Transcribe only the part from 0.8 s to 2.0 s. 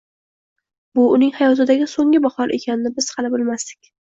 Bu uning hayotidagi